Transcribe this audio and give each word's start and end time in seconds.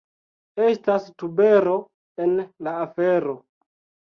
Estas 0.67 1.05
tubero 1.23 1.75
en 2.25 2.35
la 2.69 2.75
afero. 2.87 3.37